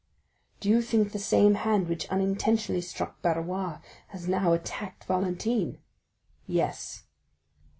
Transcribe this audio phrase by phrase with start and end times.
[0.59, 3.77] "Do you think the same hand which unintentionally struck Barrois
[4.07, 5.77] has now attacked Valentine?"
[6.47, 7.03] "Yes."